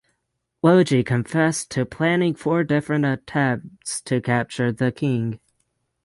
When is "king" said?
4.91-5.39